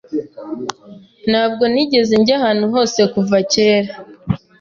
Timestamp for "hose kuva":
2.73-3.37